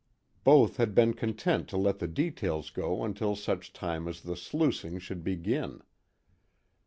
Both 0.43 0.77
had 0.77 0.95
been 0.95 1.13
content 1.13 1.67
to 1.67 1.77
let 1.77 1.99
the 1.99 2.07
details 2.07 2.71
go 2.71 3.03
until 3.03 3.35
such 3.35 3.71
time 3.71 4.07
as 4.07 4.21
the 4.21 4.35
sluicing 4.35 4.97
should 4.97 5.23
begin. 5.23 5.83